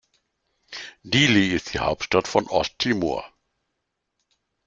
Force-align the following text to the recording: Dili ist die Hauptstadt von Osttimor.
Dili 1.03 1.49
ist 1.53 1.75
die 1.75 1.79
Hauptstadt 1.79 2.27
von 2.27 2.47
Osttimor. 2.47 3.23